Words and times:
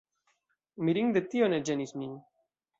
Mirinde 0.89 1.23
tio 1.35 1.53
ne 1.55 1.63
ĝenis 1.71 1.97
min. 2.03 2.19